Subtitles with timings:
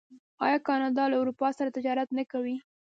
[0.45, 2.55] آیا کاناډا له اروپا سره تجارت نه کوي؟